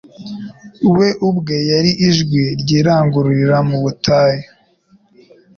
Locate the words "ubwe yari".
1.29-1.91